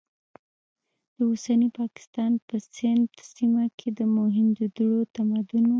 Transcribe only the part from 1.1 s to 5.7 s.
د اوسني پاکستان په سند سیمه کې د موهنجو دارو تمدن و.